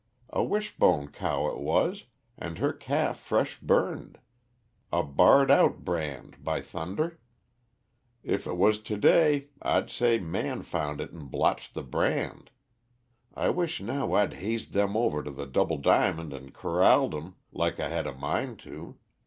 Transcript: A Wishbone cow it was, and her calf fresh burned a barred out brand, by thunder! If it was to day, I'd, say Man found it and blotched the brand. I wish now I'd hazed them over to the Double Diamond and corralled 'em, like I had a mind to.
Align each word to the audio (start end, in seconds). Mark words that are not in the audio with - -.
A 0.31 0.43
Wishbone 0.43 1.09
cow 1.09 1.47
it 1.51 1.59
was, 1.59 2.05
and 2.35 2.57
her 2.57 2.73
calf 2.73 3.19
fresh 3.19 3.59
burned 3.59 4.17
a 4.91 5.03
barred 5.03 5.51
out 5.51 5.85
brand, 5.85 6.43
by 6.43 6.59
thunder! 6.59 7.19
If 8.23 8.47
it 8.47 8.57
was 8.57 8.79
to 8.79 8.97
day, 8.97 9.49
I'd, 9.61 9.91
say 9.91 10.17
Man 10.17 10.63
found 10.63 11.01
it 11.01 11.11
and 11.11 11.29
blotched 11.29 11.75
the 11.75 11.83
brand. 11.83 12.49
I 13.35 13.51
wish 13.51 13.79
now 13.79 14.13
I'd 14.13 14.33
hazed 14.33 14.73
them 14.73 14.97
over 14.97 15.21
to 15.21 15.29
the 15.29 15.45
Double 15.45 15.77
Diamond 15.77 16.33
and 16.33 16.51
corralled 16.51 17.13
'em, 17.13 17.35
like 17.51 17.79
I 17.79 17.89
had 17.89 18.07
a 18.07 18.11
mind 18.15 18.57
to. 18.61 18.97